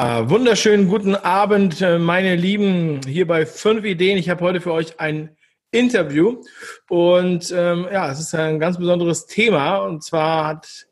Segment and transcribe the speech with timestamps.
[0.00, 4.16] wunderschönen guten Abend, äh, meine Lieben, hier bei Fünf Ideen.
[4.16, 5.36] Ich habe heute für euch ein
[5.72, 6.40] Interview
[6.88, 10.86] und ähm, ja, es ist ein ganz besonderes Thema und zwar hat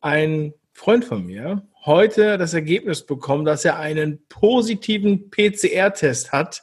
[0.00, 6.62] ein Freund von mir heute das Ergebnis bekommen, dass er einen positiven PCR-Test hat.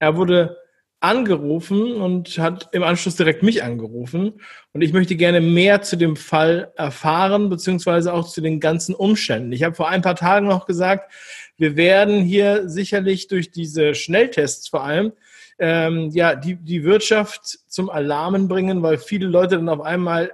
[0.00, 0.56] Er wurde
[1.00, 4.40] angerufen und hat im Anschluss direkt mich angerufen.
[4.72, 9.52] Und ich möchte gerne mehr zu dem Fall erfahren, beziehungsweise auch zu den ganzen Umständen.
[9.52, 11.12] Ich habe vor ein paar Tagen noch gesagt,
[11.56, 15.12] wir werden hier sicherlich durch diese Schnelltests vor allem
[15.58, 20.32] ähm, ja, die, die Wirtschaft zum Alarmen bringen, weil viele Leute dann auf einmal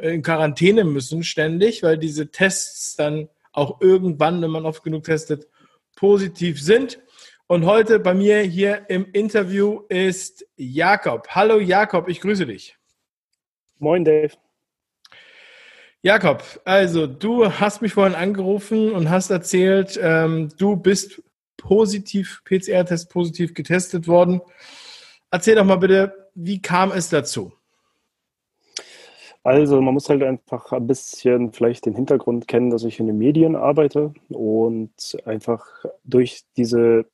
[0.00, 5.46] in Quarantäne müssen ständig, weil diese Tests dann auch irgendwann, wenn man oft genug testet,
[5.94, 6.98] positiv sind.
[7.48, 11.28] Und heute bei mir hier im Interview ist Jakob.
[11.28, 12.76] Hallo Jakob, ich grüße dich.
[13.78, 14.32] Moin Dave.
[16.02, 21.22] Jakob, also du hast mich vorhin angerufen und hast erzählt, ähm, du bist
[21.56, 24.40] positiv, PCR-Test positiv getestet worden.
[25.30, 27.52] Erzähl doch mal bitte, wie kam es dazu?
[29.44, 33.18] Also man muss halt einfach ein bisschen vielleicht den Hintergrund kennen, dass ich in den
[33.18, 35.64] Medien arbeite und einfach
[36.02, 37.06] durch diese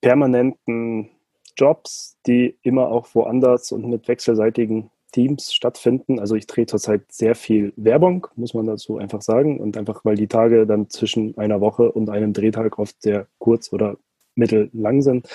[0.00, 1.10] permanenten
[1.56, 6.20] Jobs, die immer auch woanders und mit wechselseitigen Teams stattfinden.
[6.20, 9.58] Also ich drehe zurzeit sehr viel Werbung, muss man dazu einfach sagen.
[9.58, 13.72] Und einfach, weil die Tage dann zwischen einer Woche und einem Drehtag oft sehr kurz
[13.72, 13.96] oder
[14.34, 15.28] mittellang sind.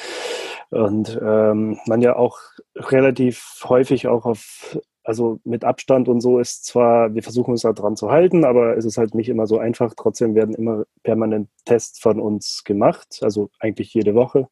[0.70, 2.40] Und ähm, man ja auch
[2.76, 7.74] relativ häufig auch auf also mit Abstand und so ist zwar, wir versuchen uns da
[7.74, 9.94] dran zu halten, aber es ist halt nicht immer so einfach.
[9.96, 14.48] Trotzdem werden immer permanent Tests von uns gemacht, also eigentlich jede Woche.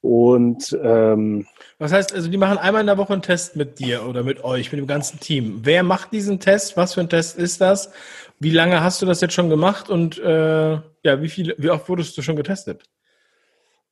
[0.00, 1.46] Und ähm,
[1.78, 4.44] was heißt, also die machen einmal in der Woche einen Test mit dir oder mit
[4.44, 5.60] euch, mit dem ganzen Team.
[5.62, 6.76] Wer macht diesen Test?
[6.76, 7.92] Was für ein Test ist das?
[8.38, 11.88] Wie lange hast du das jetzt schon gemacht und äh, ja, wie viel, wie oft
[11.88, 12.82] wurdest du schon getestet?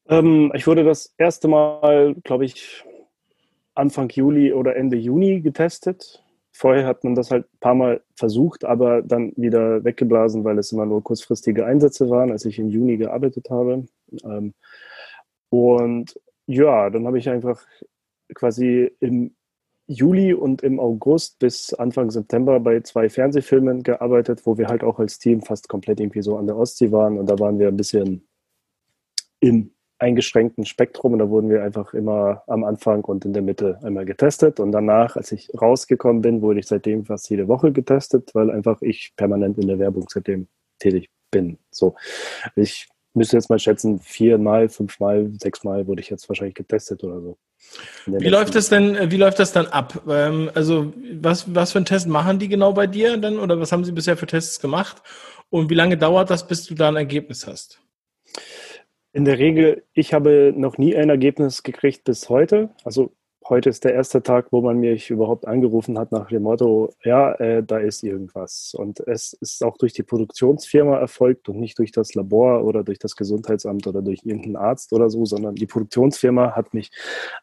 [0.09, 2.85] Ähm, ich wurde das erste Mal, glaube ich,
[3.75, 6.23] Anfang Juli oder Ende Juni getestet.
[6.53, 10.73] Vorher hat man das halt ein paar Mal versucht, aber dann wieder weggeblasen, weil es
[10.73, 13.87] immer nur kurzfristige Einsätze waren, als ich im Juni gearbeitet habe.
[14.25, 14.55] Ähm,
[15.49, 17.65] und ja, dann habe ich einfach
[18.35, 19.35] quasi im
[19.87, 25.01] Juli und im August bis Anfang September bei zwei Fernsehfilmen gearbeitet, wo wir halt auch
[25.01, 27.19] als Team fast komplett irgendwie so an der Ostsee waren.
[27.19, 28.27] Und da waren wir ein bisschen
[29.41, 33.79] im eingeschränkten Spektrum und da wurden wir einfach immer am Anfang und in der Mitte
[33.83, 38.31] einmal getestet und danach, als ich rausgekommen bin, wurde ich seitdem fast jede Woche getestet,
[38.35, 41.59] weil einfach ich permanent in der Werbung seitdem tätig bin.
[41.71, 41.95] So,
[42.57, 47.39] ich müsste jetzt mal schätzen, viermal, fünfmal, sechsmal wurde ich jetzt wahrscheinlich getestet oder so.
[48.07, 50.03] Wie läuft das denn, wie läuft das dann ab?
[50.09, 53.71] Ähm, also was, was für einen Test machen die genau bei dir dann oder was
[53.71, 55.03] haben sie bisher für Tests gemacht
[55.51, 57.81] und wie lange dauert das, bis du da ein Ergebnis hast?
[59.13, 62.71] In der Regel, ich habe noch nie ein Ergebnis gekriegt bis heute.
[62.85, 63.13] Also
[63.49, 67.33] heute ist der erste Tag, wo man mich überhaupt angerufen hat nach dem Motto, ja,
[67.35, 68.73] äh, da ist irgendwas.
[68.73, 73.01] Und es ist auch durch die Produktionsfirma erfolgt und nicht durch das Labor oder durch
[73.01, 76.93] das Gesundheitsamt oder durch irgendeinen Arzt oder so, sondern die Produktionsfirma hat mich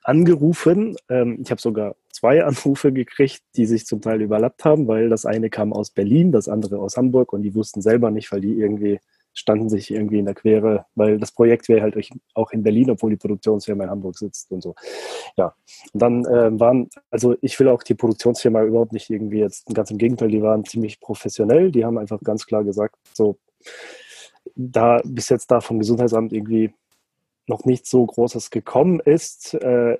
[0.03, 0.95] angerufen.
[1.09, 5.25] Ähm, ich habe sogar zwei Anrufe gekriegt, die sich zum Teil überlappt haben, weil das
[5.25, 8.53] eine kam aus Berlin, das andere aus Hamburg und die wussten selber nicht, weil die
[8.53, 8.99] irgendwie
[9.37, 11.95] standen sich irgendwie in der Quere, weil das Projekt wäre halt
[12.33, 14.73] auch in Berlin, obwohl die Produktionsfirma in Hamburg sitzt und so.
[15.37, 15.53] Ja,
[15.93, 19.91] und dann äh, waren, also ich will auch die Produktionsfirma überhaupt nicht irgendwie jetzt, ganz
[19.91, 23.37] im Gegenteil, die waren ziemlich professionell, die haben einfach ganz klar gesagt, so,
[24.55, 26.73] da bis jetzt da vom Gesundheitsamt irgendwie
[27.45, 29.99] noch nichts so Großes gekommen ist, äh,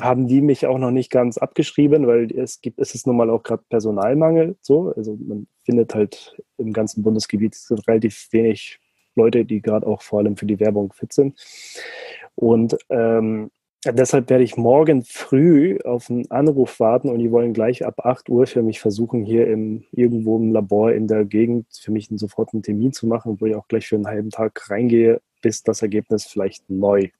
[0.00, 3.30] haben die mich auch noch nicht ganz abgeschrieben, weil es gibt, es ist nun mal
[3.30, 4.56] auch gerade Personalmangel.
[4.60, 7.54] So, also man findet halt im ganzen Bundesgebiet
[7.86, 8.80] relativ wenig
[9.14, 11.38] Leute, die gerade auch vor allem für die Werbung fit sind.
[12.34, 13.50] Und ähm,
[13.84, 18.30] deshalb werde ich morgen früh auf einen Anruf warten und die wollen gleich ab 8
[18.30, 22.16] Uhr für mich versuchen, hier im, irgendwo im Labor in der Gegend für mich einen,
[22.16, 25.62] sofort einen Termin zu machen, wo ich auch gleich für einen halben Tag reingehe, bis
[25.62, 27.10] das Ergebnis vielleicht neu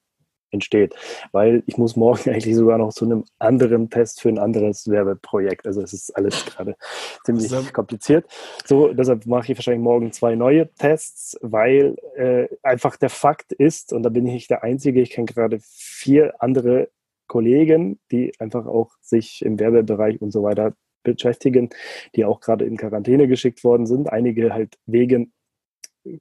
[0.50, 0.94] entsteht.
[1.32, 5.66] Weil ich muss morgen eigentlich sogar noch zu einem anderen Test für ein anderes Werbeprojekt.
[5.66, 6.76] Also es ist alles gerade
[7.24, 7.62] ziemlich so.
[7.72, 8.26] kompliziert.
[8.64, 13.92] So, deshalb mache ich wahrscheinlich morgen zwei neue Tests, weil äh, einfach der Fakt ist,
[13.92, 16.88] und da bin ich nicht der Einzige, ich kenne gerade vier andere
[17.26, 21.70] Kollegen, die einfach auch sich im Werbebereich und so weiter beschäftigen,
[22.14, 24.10] die auch gerade in Quarantäne geschickt worden sind.
[24.10, 25.32] Einige halt wegen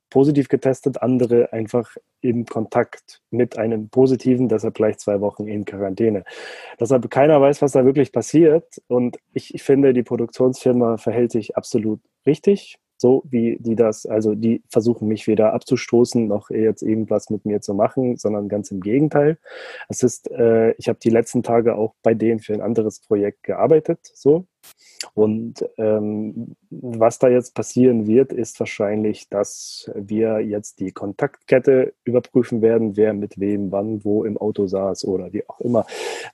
[0.10, 6.24] positiv getestet, andere einfach im Kontakt mit einem positiven, deshalb gleich zwei Wochen in Quarantäne.
[6.80, 8.82] Deshalb keiner weiß, was da wirklich passiert.
[8.88, 12.80] Und ich, ich finde, die Produktionsfirma verhält sich absolut richtig.
[12.98, 17.62] so wie die das, also die versuchen mich weder abzustoßen noch jetzt irgendwas mit mir
[17.62, 19.38] zu machen, sondern ganz im Gegenteil.
[19.88, 23.44] Es ist, äh, ich habe die letzten Tage auch bei denen für ein anderes Projekt
[23.44, 24.46] gearbeitet, so.
[25.14, 32.62] Und ähm, was da jetzt passieren wird, ist wahrscheinlich, dass wir jetzt die Kontaktkette überprüfen
[32.62, 35.86] werden, wer mit wem, wann, wo im Auto saß oder wie auch immer.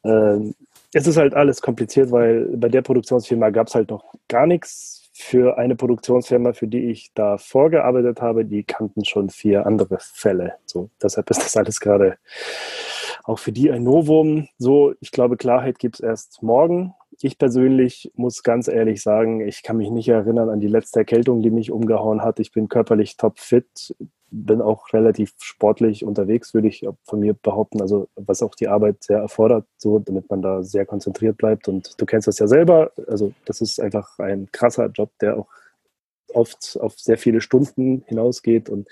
[0.04, 0.54] Ähm,
[0.94, 5.10] es ist halt alles kompliziert, weil bei der Produktionsfirma gab es halt noch gar nichts
[5.14, 10.56] für eine Produktionsfirma, für die ich da vorgearbeitet habe, die kannten schon vier andere Fälle.
[10.66, 12.18] So, deshalb ist das alles gerade
[13.24, 14.48] auch für die ein Novum.
[14.58, 16.94] So, ich glaube, Klarheit gibt es erst morgen.
[17.26, 21.42] Ich persönlich muss ganz ehrlich sagen, ich kann mich nicht erinnern an die letzte Erkältung,
[21.42, 22.42] die mich umgehauen hat.
[22.42, 23.96] Ich bin körperlich topfit
[24.34, 27.82] bin auch relativ sportlich unterwegs, würde ich von mir behaupten.
[27.82, 31.68] Also was auch die Arbeit sehr erfordert, so damit man da sehr konzentriert bleibt.
[31.68, 32.92] Und du kennst das ja selber.
[33.08, 35.48] Also das ist einfach ein krasser Job, der auch
[36.36, 38.88] oft auf sehr viele Stunden hinausgeht und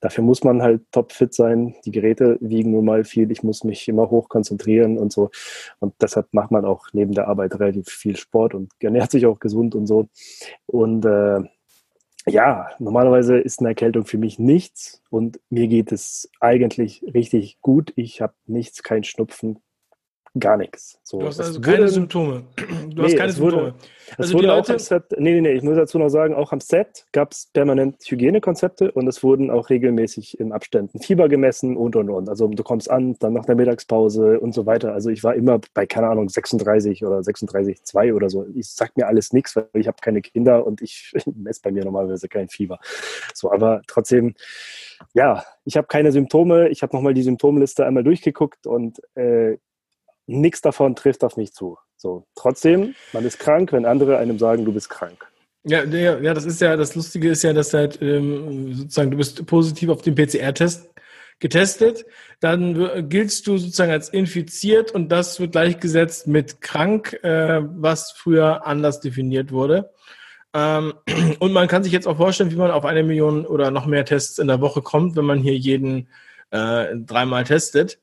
[0.00, 1.74] dafür muss man halt topfit sein.
[1.84, 5.30] Die Geräte wiegen nun mal viel, ich muss mich immer hoch konzentrieren und so
[5.80, 9.38] und deshalb macht man auch neben der Arbeit relativ viel Sport und ernährt sich auch
[9.38, 10.08] gesund und so
[10.66, 11.40] und äh,
[12.28, 17.92] ja, normalerweise ist eine Erkältung für mich nichts und mir geht es eigentlich richtig gut.
[17.94, 19.60] Ich habe nichts, kein Schnupfen,
[20.38, 20.98] gar nichts.
[21.02, 22.44] So, du hast also keine wurde, Symptome.
[22.56, 23.62] Du nee, hast keine Symptome.
[23.62, 23.74] Wurde,
[24.18, 27.06] also die Leute, Set, nee, nee, nee, ich muss dazu noch sagen, auch am Set
[27.12, 32.10] gab es permanent Hygienekonzepte und es wurden auch regelmäßig in Abständen Fieber gemessen und und
[32.10, 32.28] und.
[32.28, 34.92] Also du kommst an, dann nach der Mittagspause und so weiter.
[34.92, 38.46] Also ich war immer bei, keine Ahnung, 36 oder 36,2 oder so.
[38.54, 41.84] Ich sag mir alles nichts, weil ich habe keine Kinder und ich messe bei mir
[41.84, 42.78] normalerweise kein Fieber.
[43.34, 44.34] So, aber trotzdem,
[45.14, 46.68] ja, ich habe keine Symptome.
[46.68, 49.58] Ich habe nochmal die Symptomliste einmal durchgeguckt und äh,
[50.26, 51.78] nichts davon trifft auf mich zu.
[51.96, 55.26] So, trotzdem, man ist krank, wenn andere einem sagen, du bist krank.
[55.64, 59.16] Ja, ja, ja das ist ja, das Lustige ist ja, dass halt ähm, sozusagen du
[59.16, 60.90] bist positiv auf den PCR-Test
[61.38, 62.06] getestet,
[62.40, 68.66] dann giltst du sozusagen als infiziert und das wird gleichgesetzt mit krank, äh, was früher
[68.66, 69.90] anders definiert wurde.
[70.54, 70.94] Ähm,
[71.38, 74.04] und man kann sich jetzt auch vorstellen, wie man auf eine Million oder noch mehr
[74.04, 76.08] Tests in der Woche kommt, wenn man hier jeden
[76.50, 77.98] äh, dreimal testet.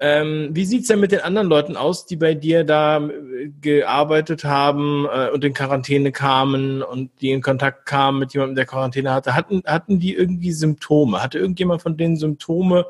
[0.00, 4.44] Ähm, wie sieht's denn mit den anderen Leuten aus, die bei dir da äh, gearbeitet
[4.44, 9.12] haben äh, und in Quarantäne kamen und die in Kontakt kamen mit jemandem, der Quarantäne
[9.12, 9.34] hatte?
[9.34, 11.20] Hatten, hatten die irgendwie Symptome?
[11.20, 12.86] Hatte irgendjemand von denen Symptome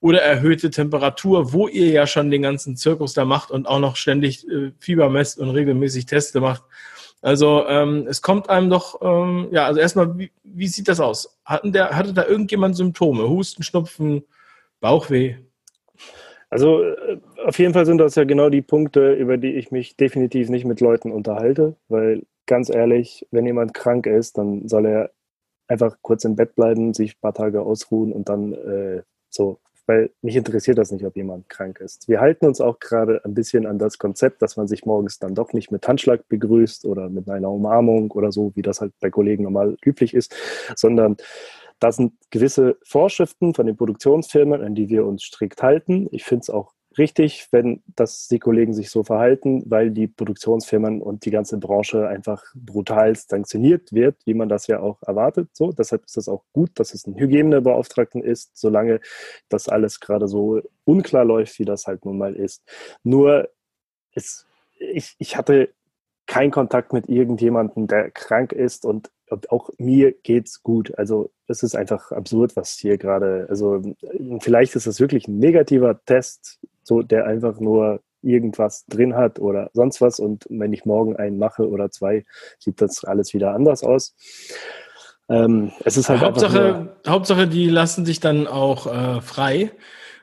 [0.00, 3.96] oder erhöhte Temperatur, wo ihr ja schon den ganzen Zirkus da macht und auch noch
[3.96, 6.62] ständig äh, Fieber messt und regelmäßig Teste macht?
[7.20, 11.38] Also ähm, es kommt einem doch, ähm, ja, also erstmal, wie, wie sieht das aus?
[11.44, 13.28] Hatten der, hatte da irgendjemand Symptome?
[13.28, 14.24] Husten, Schnupfen,
[14.80, 15.36] Bauchweh?
[16.50, 19.96] Also äh, auf jeden Fall sind das ja genau die Punkte, über die ich mich
[19.96, 25.10] definitiv nicht mit Leuten unterhalte, weil ganz ehrlich, wenn jemand krank ist, dann soll er
[25.68, 30.10] einfach kurz im Bett bleiben, sich ein paar Tage ausruhen und dann äh, so, weil
[30.22, 32.08] mich interessiert das nicht, ob jemand krank ist.
[32.08, 35.34] Wir halten uns auch gerade ein bisschen an das Konzept, dass man sich morgens dann
[35.34, 39.10] doch nicht mit Handschlag begrüßt oder mit einer Umarmung oder so, wie das halt bei
[39.10, 40.34] Kollegen normal üblich ist,
[40.76, 41.16] sondern
[41.78, 46.08] da sind gewisse Vorschriften von den Produktionsfirmen, an die wir uns strikt halten.
[46.10, 51.02] Ich finde es auch richtig, wenn das die Kollegen sich so verhalten, weil die Produktionsfirmen
[51.02, 55.50] und die ganze Branche einfach brutal sanktioniert wird, wie man das ja auch erwartet.
[55.52, 59.00] So, deshalb ist es auch gut, dass es ein Hygienebeauftragten ist, solange
[59.48, 62.62] das alles gerade so unklar läuft, wie das halt nun mal ist.
[63.02, 63.50] Nur
[64.12, 64.46] es,
[64.78, 65.70] ich, ich hatte
[66.26, 69.10] keinen Kontakt mit irgendjemandem, der krank ist und
[69.48, 70.96] auch mir geht's gut.
[70.98, 73.82] Also es ist einfach absurd, was hier gerade, also
[74.40, 79.70] vielleicht ist es wirklich ein negativer Test, so der einfach nur irgendwas drin hat oder
[79.72, 82.24] sonst was und wenn ich morgen einen mache oder zwei,
[82.58, 84.14] sieht das alles wieder anders aus.
[85.28, 89.72] Ähm, es ist halt Hauptsache, Hauptsache, die lassen sich dann auch äh, frei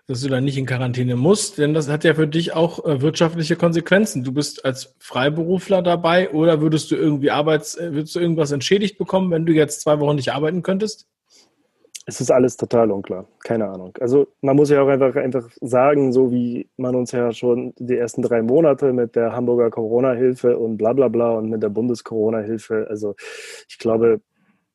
[0.07, 3.01] dass du dann nicht in Quarantäne musst, denn das hat ja für dich auch äh,
[3.01, 4.23] wirtschaftliche Konsequenzen.
[4.23, 8.97] Du bist als Freiberufler dabei oder würdest du irgendwie Arbeits, äh, würdest du irgendwas entschädigt
[8.97, 11.07] bekommen, wenn du jetzt zwei Wochen nicht arbeiten könntest?
[12.05, 13.29] Es ist alles total unklar.
[13.45, 13.93] Keine Ahnung.
[14.01, 17.95] Also man muss ja auch einfach, einfach sagen, so wie man uns ja schon die
[17.97, 22.87] ersten drei Monate mit der Hamburger Corona-Hilfe und bla bla bla und mit der Bundes-Corona-Hilfe,
[22.89, 23.15] also
[23.69, 24.19] ich glaube,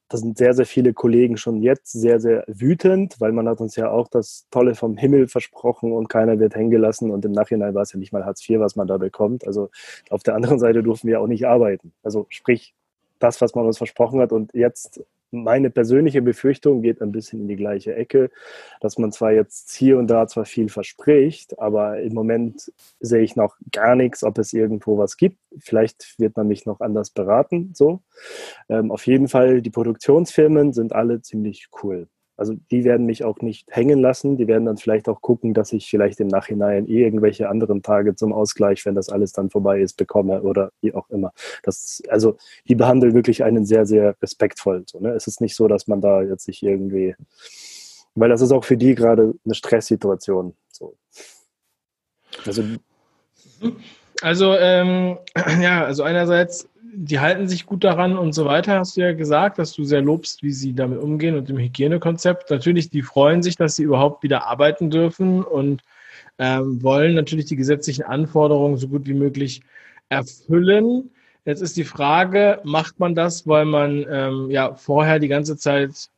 [0.08, 3.76] da sind sehr, sehr viele Kollegen schon jetzt sehr, sehr wütend, weil man hat uns
[3.76, 7.74] ja auch das Tolle vom Himmel versprochen und keiner wird hängen gelassen und im Nachhinein
[7.74, 9.46] war es ja nicht mal Hartz IV, was man da bekommt.
[9.46, 9.70] Also
[10.08, 11.92] auf der anderen Seite durften wir auch nicht arbeiten.
[12.02, 12.74] Also sprich,
[13.18, 17.48] das, was man uns versprochen hat und jetzt meine persönliche Befürchtung geht ein bisschen in
[17.48, 18.30] die gleiche Ecke,
[18.80, 23.36] dass man zwar jetzt hier und da zwar viel verspricht, aber im Moment sehe ich
[23.36, 25.38] noch gar nichts, ob es irgendwo was gibt.
[25.58, 27.72] Vielleicht wird man mich noch anders beraten.
[27.74, 28.02] So.
[28.68, 32.08] Ähm, auf jeden Fall, die Produktionsfirmen sind alle ziemlich cool.
[32.38, 34.36] Also die werden mich auch nicht hängen lassen.
[34.36, 38.14] Die werden dann vielleicht auch gucken, dass ich vielleicht im Nachhinein eh irgendwelche anderen Tage
[38.14, 41.32] zum Ausgleich, wenn das alles dann vorbei ist, bekomme oder wie auch immer.
[41.64, 42.36] Das, also
[42.68, 44.84] die behandeln wirklich einen sehr, sehr respektvoll.
[44.86, 45.10] So, ne?
[45.10, 47.16] Es ist nicht so, dass man da jetzt sich irgendwie,
[48.14, 50.54] weil das ist auch für die gerade eine Stresssituation.
[50.70, 50.94] So.
[52.46, 52.62] Also,
[54.22, 55.18] also ähm,
[55.60, 59.58] ja, also einerseits die halten sich gut daran und so weiter, hast du ja gesagt,
[59.58, 62.50] dass du sehr lobst, wie sie damit umgehen und dem Hygienekonzept.
[62.50, 65.82] Natürlich, die freuen sich, dass sie überhaupt wieder arbeiten dürfen und
[66.38, 69.62] ähm, wollen natürlich die gesetzlichen Anforderungen so gut wie möglich
[70.08, 71.10] erfüllen.
[71.44, 76.10] Jetzt ist die Frage, macht man das, weil man ähm, ja vorher die ganze Zeit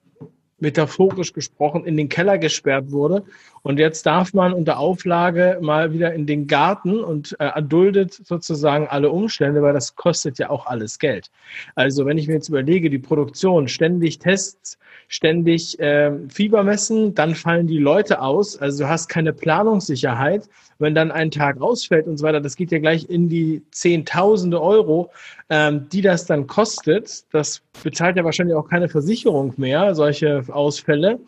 [0.60, 3.24] metaphorisch gesprochen in den Keller gesperrt wurde.
[3.62, 8.86] Und jetzt darf man unter Auflage mal wieder in den Garten und äh, erduldet sozusagen
[8.88, 11.30] alle Umstände, weil das kostet ja auch alles Geld.
[11.74, 17.34] Also wenn ich mir jetzt überlege, die Produktion, ständig Tests, ständig äh, Fieber messen, dann
[17.34, 18.56] fallen die Leute aus.
[18.56, 20.48] Also du hast keine Planungssicherheit.
[20.80, 24.60] Wenn dann ein Tag ausfällt und so weiter, das geht ja gleich in die Zehntausende
[24.60, 25.10] Euro,
[25.48, 27.24] ähm, die das dann kostet.
[27.32, 31.20] Das bezahlt ja wahrscheinlich auch keine Versicherung mehr, solche Ausfälle.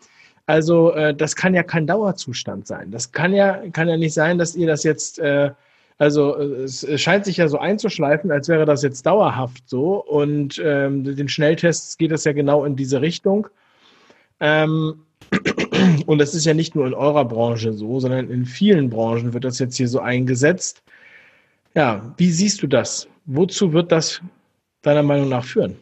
[0.45, 2.91] Also äh, das kann ja kein Dauerzustand sein.
[2.91, 5.51] Das kann ja, kann ja nicht sein, dass ihr das jetzt äh,
[5.97, 10.03] also es scheint sich ja so einzuschleifen, als wäre das jetzt dauerhaft so.
[10.03, 13.47] Und ähm, den Schnelltests geht es ja genau in diese Richtung.
[14.39, 15.05] Ähm,
[16.05, 19.43] und das ist ja nicht nur in eurer Branche so, sondern in vielen Branchen wird
[19.43, 20.83] das jetzt hier so eingesetzt.
[21.75, 23.07] Ja, wie siehst du das?
[23.25, 24.21] Wozu wird das
[24.81, 25.77] deiner Meinung nach führen?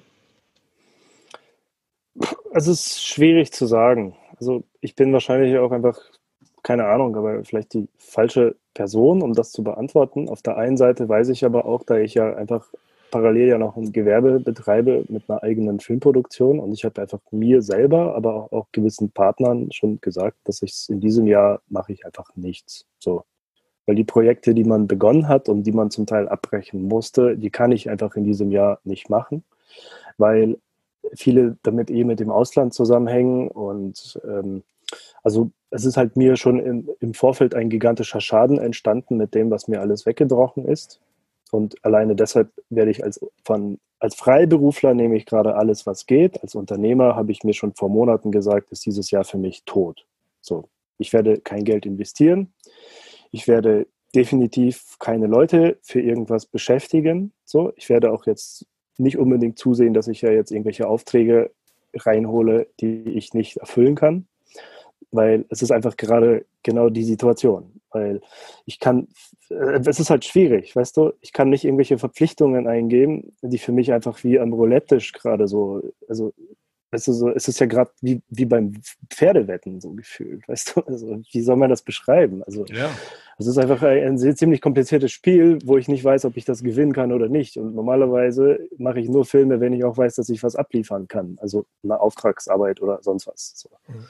[2.53, 4.15] Also es ist schwierig zu sagen.
[4.39, 5.97] Also ich bin wahrscheinlich auch einfach,
[6.63, 10.29] keine Ahnung, aber vielleicht die falsche Person, um das zu beantworten.
[10.29, 12.67] Auf der einen Seite weiß ich aber auch, da ich ja einfach
[13.11, 17.61] parallel ja noch ein Gewerbe betreibe mit einer eigenen Filmproduktion und ich habe einfach mir
[17.61, 22.35] selber, aber auch, gewissen Partnern schon gesagt, dass ich in diesem Jahr mache ich einfach
[22.35, 22.87] nichts.
[22.99, 23.23] So.
[23.85, 27.49] Weil die Projekte, die man begonnen hat und die man zum Teil abbrechen musste, die
[27.49, 29.43] kann ich einfach in diesem Jahr nicht machen,
[30.17, 30.57] weil
[31.13, 34.63] viele damit eh mit dem Ausland zusammenhängen und ähm,
[35.23, 39.49] also es ist halt mir schon in, im Vorfeld ein gigantischer Schaden entstanden mit dem,
[39.49, 40.99] was mir alles weggebrochen ist.
[41.51, 46.41] Und alleine deshalb werde ich als, von, als Freiberufler nehme ich gerade alles, was geht.
[46.41, 50.05] Als Unternehmer habe ich mir schon vor Monaten gesagt, ist dieses Jahr für mich tot.
[50.39, 52.53] So, ich werde kein Geld investieren.
[53.31, 57.33] Ich werde definitiv keine Leute für irgendwas beschäftigen.
[57.45, 58.65] So, ich werde auch jetzt
[58.97, 61.51] nicht unbedingt zusehen, dass ich ja jetzt irgendwelche Aufträge
[61.93, 64.27] reinhole, die ich nicht erfüllen kann,
[65.11, 68.21] weil es ist einfach gerade genau die Situation weil
[68.65, 69.07] ich kann,
[69.49, 73.71] äh, es ist halt schwierig, weißt du, ich kann nicht irgendwelche Verpflichtungen eingeben, die für
[73.71, 76.33] mich einfach wie am Roulette-Tisch gerade so, also
[76.93, 78.73] Weißt du, so, es ist ja gerade wie, wie beim
[79.09, 80.81] Pferdewetten so gefühlt, weißt du?
[80.81, 82.43] Also, wie soll man das beschreiben?
[82.43, 82.89] Also, ja.
[83.37, 86.63] es ist einfach ein, ein ziemlich kompliziertes Spiel, wo ich nicht weiß, ob ich das
[86.63, 87.55] gewinnen kann oder nicht.
[87.55, 91.37] Und normalerweise mache ich nur Filme, wenn ich auch weiß, dass ich was abliefern kann.
[91.39, 93.53] Also eine Auftragsarbeit oder sonst was.
[93.55, 93.69] So.
[93.87, 94.07] Mhm.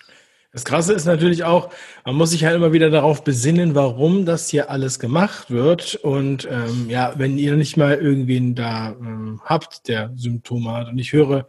[0.54, 1.72] Das Krasse ist natürlich auch,
[2.06, 5.96] man muss sich halt immer wieder darauf besinnen, warum das hier alles gemacht wird.
[5.96, 11.00] Und ähm, ja, wenn ihr nicht mal irgendwen da ähm, habt, der Symptome hat, und
[11.00, 11.48] ich höre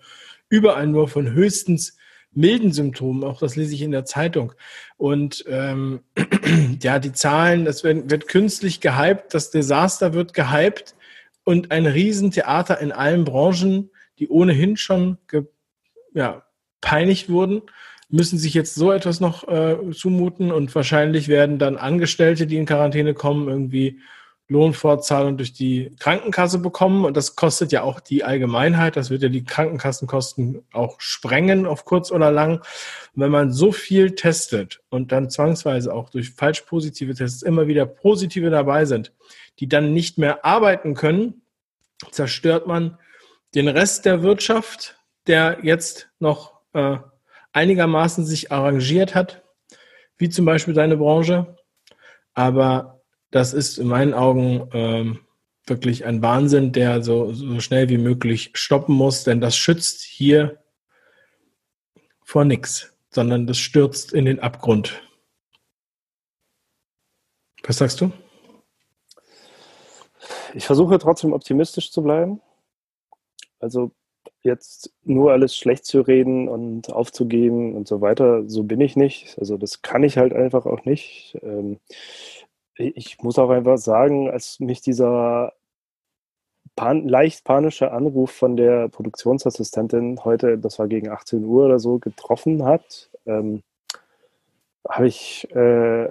[0.49, 1.97] überall nur von höchstens
[2.31, 4.53] milden Symptomen, auch das lese ich in der Zeitung.
[4.97, 6.03] Und ähm,
[6.81, 10.95] ja, die Zahlen, das wird, wird künstlich gehypt, das Desaster wird gehypt
[11.43, 13.91] und ein Riesentheater in allen Branchen,
[14.21, 15.43] die ohnehin schon ge,
[16.15, 16.45] ja,
[16.81, 17.63] peinigt wurden
[18.13, 22.67] müssen sich jetzt so etwas noch äh, zumuten und wahrscheinlich werden dann Angestellte, die in
[22.67, 24.01] Quarantäne kommen, irgendwie
[24.49, 27.07] Lohnfortzahlung durch die Krankenkasse bekommen.
[27.07, 28.97] Und das kostet ja auch die Allgemeinheit.
[28.97, 32.59] Das wird ja die Krankenkassenkosten auch sprengen auf kurz oder lang.
[33.15, 37.67] Und wenn man so viel testet und dann zwangsweise auch durch falsch positive Tests immer
[37.67, 39.13] wieder positive dabei sind,
[39.59, 41.43] die dann nicht mehr arbeiten können,
[42.11, 42.99] zerstört man
[43.55, 46.99] den Rest der Wirtschaft, der jetzt noch äh,
[47.53, 49.43] einigermaßen sich arrangiert hat,
[50.17, 51.57] wie zum Beispiel deine Branche.
[52.35, 55.21] Aber das ist in meinen Augen ähm,
[55.67, 60.63] wirklich ein Wahnsinn, der so, so schnell wie möglich stoppen muss, denn das schützt hier
[62.23, 65.03] vor nichts, sondern das stürzt in den Abgrund.
[67.65, 68.13] Was sagst du?
[70.55, 72.41] Ich versuche trotzdem optimistisch zu bleiben.
[73.61, 73.93] Also
[74.43, 79.39] jetzt nur alles schlecht zu reden und aufzugeben und so weiter, so bin ich nicht.
[79.39, 81.39] Also das kann ich halt einfach auch nicht.
[81.43, 81.79] Ähm,
[82.75, 85.53] ich muss auch einfach sagen, als mich dieser
[86.77, 91.99] pan leicht panische Anruf von der Produktionsassistentin heute, das war gegen 18 Uhr oder so,
[91.99, 93.63] getroffen hat, ähm,
[94.89, 96.09] habe ich äh,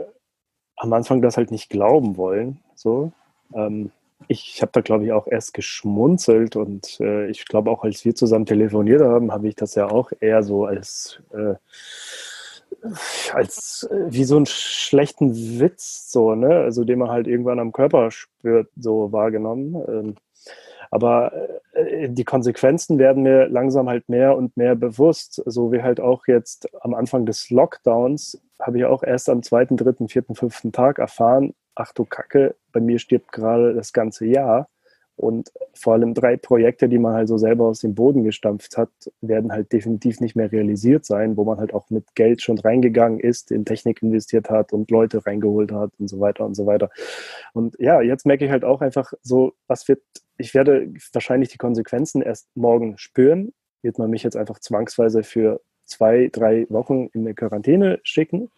[0.78, 2.60] am Anfang das halt nicht glauben wollen.
[2.76, 3.12] So.
[3.54, 3.92] Ähm,
[4.28, 8.16] ich habe da, glaube ich, auch erst geschmunzelt und äh, ich glaube auch, als wir
[8.16, 11.56] zusammen telefoniert haben, habe ich das ja auch eher so als, äh,
[13.34, 16.60] als äh, wie so einen schlechten Witz, so, ne?
[16.60, 19.76] Also den man halt irgendwann am Körper spürt, so wahrgenommen.
[19.88, 20.16] Ähm,
[20.92, 21.32] aber
[21.74, 25.42] äh, die Konsequenzen werden mir langsam halt mehr und mehr bewusst.
[25.46, 29.78] So wie halt auch jetzt am Anfang des Lockdowns habe ich auch erst am zweiten,
[29.78, 34.70] dritten, vierten, fünften Tag erfahren, ach du Kacke, bei mir stirbt gerade das ganze Jahr.
[35.18, 38.90] Und vor allem drei Projekte, die man halt so selber aus dem Boden gestampft hat,
[39.22, 43.20] werden halt definitiv nicht mehr realisiert sein, wo man halt auch mit Geld schon reingegangen
[43.20, 46.90] ist, in Technik investiert hat und Leute reingeholt hat und so weiter und so weiter.
[47.54, 50.02] Und ja, jetzt merke ich halt auch einfach so, was wird,
[50.38, 53.54] ich werde wahrscheinlich die Konsequenzen erst morgen spüren.
[53.84, 58.50] Wird man mich jetzt einfach zwangsweise für zwei, drei Wochen in eine Quarantäne schicken,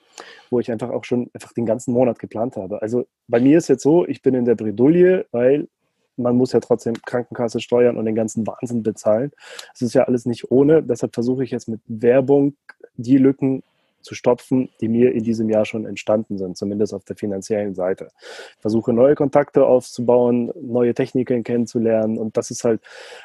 [0.50, 2.82] wo ich einfach auch schon einfach den ganzen Monat geplant habe.
[2.82, 5.68] Also bei mir ist jetzt so, ich bin in der Bredouille, weil
[6.16, 9.32] man muss ja trotzdem Krankenkasse steuern und den ganzen Wahnsinn bezahlen.
[9.74, 10.84] Es ist ja alles nicht ohne.
[10.84, 12.56] Deshalb versuche ich jetzt mit Werbung
[12.96, 13.64] die Lücken
[14.04, 18.10] zu stopfen, die mir in diesem Jahr schon entstanden sind, zumindest auf der finanziellen Seite.
[18.60, 22.82] Versuche neue Kontakte aufzubauen, neue Techniken kennenzulernen und das ist halt,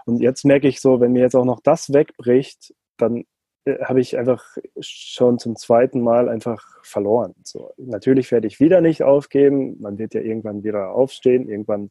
[0.06, 3.24] und jetzt merke ich so, wenn mir jetzt auch noch das wegbricht, dann
[3.66, 7.34] habe ich einfach schon zum zweiten Mal einfach verloren.
[7.42, 9.76] So, natürlich werde ich wieder nicht aufgeben.
[9.80, 11.48] Man wird ja irgendwann wieder aufstehen.
[11.48, 11.90] Irgendwann,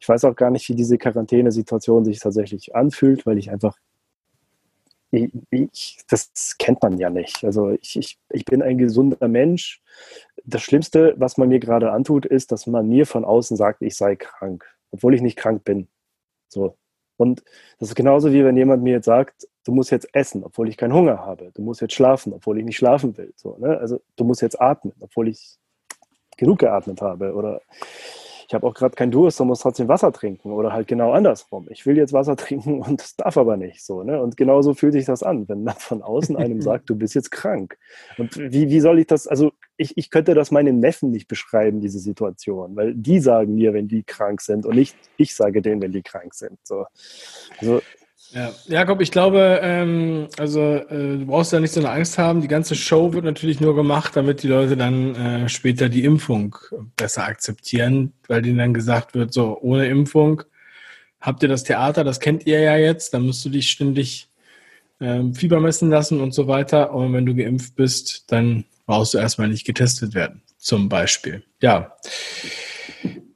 [0.00, 3.76] ich weiß auch gar nicht, wie diese Quarantänesituation sich tatsächlich anfühlt, weil ich einfach,
[5.10, 7.44] ich, ich, das kennt man ja nicht.
[7.44, 9.82] Also ich, ich, ich bin ein gesunder Mensch.
[10.44, 13.96] Das Schlimmste, was man mir gerade antut, ist, dass man mir von außen sagt, ich
[13.96, 15.88] sei krank, obwohl ich nicht krank bin.
[16.48, 16.76] So.
[17.16, 17.42] Und
[17.80, 20.78] das ist genauso wie wenn jemand mir jetzt sagt, du musst jetzt essen, obwohl ich
[20.78, 21.50] keinen Hunger habe.
[21.52, 23.34] Du musst jetzt schlafen, obwohl ich nicht schlafen will.
[23.36, 23.76] So, ne?
[23.76, 25.58] Also du musst jetzt atmen, obwohl ich
[26.38, 27.34] genug geatmet habe.
[27.34, 27.60] Oder
[28.48, 30.52] ich habe auch gerade keinen Durst und muss trotzdem Wasser trinken.
[30.52, 31.66] Oder halt genau andersrum.
[31.68, 33.84] Ich will jetzt Wasser trinken und das darf aber nicht.
[33.84, 34.22] So, ne?
[34.22, 37.30] Und genauso fühlt sich das an, wenn man von außen einem sagt, du bist jetzt
[37.30, 37.76] krank.
[38.16, 41.82] Und wie, wie soll ich das, also ich, ich könnte das meinen Neffen nicht beschreiben,
[41.82, 45.82] diese Situation, weil die sagen mir, wenn die krank sind und nicht ich sage denen,
[45.82, 46.58] wenn die krank sind.
[46.64, 46.86] So.
[47.60, 47.82] Also
[48.32, 52.42] ja, Jakob, ich glaube, ähm, also äh, du brauchst ja nicht so eine Angst haben.
[52.42, 56.56] Die ganze Show wird natürlich nur gemacht, damit die Leute dann äh, später die Impfung
[56.96, 60.42] besser akzeptieren, weil denen dann gesagt wird, so ohne Impfung
[61.20, 64.28] habt ihr das Theater, das kennt ihr ja jetzt, dann musst du dich ständig
[65.00, 66.92] ähm, Fieber messen lassen und so weiter.
[66.92, 71.42] Und wenn du geimpft bist, dann brauchst du erstmal nicht getestet werden, zum Beispiel.
[71.60, 71.96] Ja.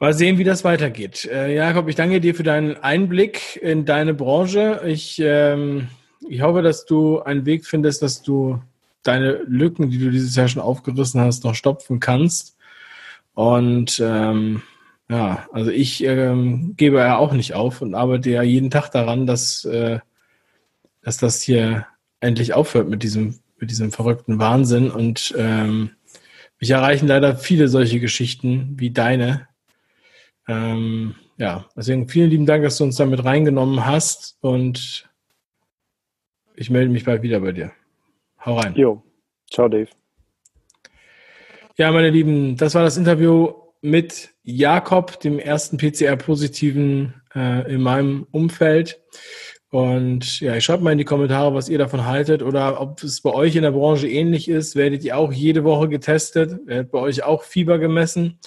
[0.02, 1.26] Mal sehen, wie das weitergeht.
[1.32, 4.82] Äh, Jakob, ich danke dir für deinen Einblick in deine Branche.
[4.84, 5.90] Ich, ähm,
[6.28, 8.60] ich hoffe, dass du einen Weg findest, dass du
[9.04, 12.56] deine Lücken, die du dieses Jahr schon aufgerissen hast, noch stopfen kannst.
[13.34, 14.62] Und ähm,
[15.08, 19.24] ja, also ich ähm, gebe ja auch nicht auf und arbeite ja jeden Tag daran,
[19.24, 20.00] dass, äh,
[21.02, 21.86] dass das hier
[22.18, 24.90] endlich aufhört mit diesem, mit diesem verrückten Wahnsinn.
[24.90, 25.90] Und ähm,
[26.58, 29.46] mich erreichen leider viele solche Geschichten wie deine,
[30.52, 35.08] ähm, ja, deswegen vielen lieben Dank, dass du uns damit reingenommen hast und
[36.54, 37.72] ich melde mich bald wieder bei dir.
[38.44, 38.74] Hau rein.
[38.76, 39.02] Jo,
[39.50, 39.88] ciao Dave.
[41.78, 48.26] Ja, meine Lieben, das war das Interview mit Jakob, dem ersten PCR-Positiven äh, in meinem
[48.30, 49.00] Umfeld.
[49.70, 53.22] Und ja, ich schreibt mal in die Kommentare, was ihr davon haltet oder ob es
[53.22, 54.76] bei euch in der Branche ähnlich ist.
[54.76, 56.60] Werdet ihr auch jede Woche getestet?
[56.66, 58.38] Werdet bei euch auch Fieber gemessen?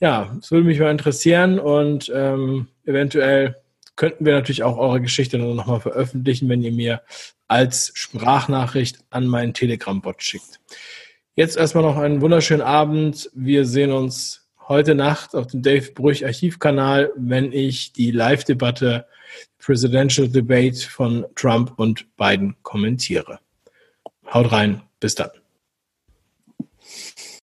[0.00, 3.56] Ja, es würde mich mal interessieren und ähm, eventuell
[3.96, 7.02] könnten wir natürlich auch eure Geschichte nochmal veröffentlichen, wenn ihr mir
[7.48, 10.60] als Sprachnachricht an meinen Telegram-Bot schickt.
[11.34, 13.30] Jetzt erstmal noch einen wunderschönen Abend.
[13.34, 19.06] Wir sehen uns heute Nacht auf dem Dave Brüch Archivkanal, wenn ich die Live-Debatte
[19.58, 23.38] Presidential Debate von Trump und Biden kommentiere.
[24.32, 25.30] Haut rein, bis dann.